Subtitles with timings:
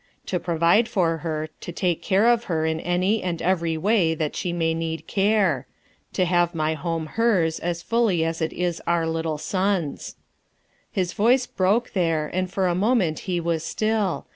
[0.25, 4.51] To provide for her, to take of her in any and every way that she
[4.51, 5.67] may need care;
[6.13, 10.15] to have my home hers as full"* as it is our little son's."
[10.91, 14.25] His voice broke there, and for a moment he Was still.